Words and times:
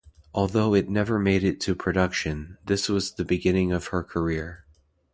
Although 0.33 0.73
it 0.73 0.89
never 0.89 1.19
made 1.19 1.43
it 1.43 1.61
to 1.61 1.75
production, 1.75 2.57
this 2.65 2.89
was 2.89 3.11
the 3.11 3.23
beginning 3.23 3.71
of 3.71 3.89
her 3.89 4.03
career. 4.03 4.65